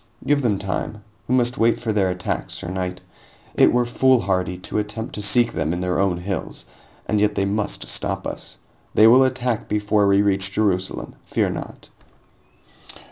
[0.25, 1.03] "Give them time.
[1.27, 3.01] We must wait for their attack, sir knight.
[3.53, 6.65] It were foolhardy to attempt to seek them in their own hills,
[7.05, 8.57] and yet they must stop us.
[8.95, 11.89] They will attack before we reach Jerusalem, fear not."